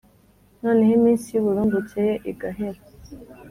[0.61, 2.81] noneho iminsi y’uburumbuke ye igahera